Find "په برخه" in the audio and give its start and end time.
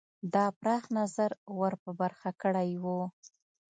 1.83-2.29